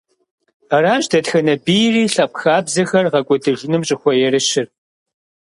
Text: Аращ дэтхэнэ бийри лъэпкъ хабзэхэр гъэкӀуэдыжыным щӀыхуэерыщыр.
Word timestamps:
Аращ 0.75 1.03
дэтхэнэ 1.11 1.53
бийри 1.65 2.03
лъэпкъ 2.13 2.39
хабзэхэр 2.41 3.05
гъэкӀуэдыжыным 3.13 3.81
щӀыхуэерыщыр. 3.87 4.67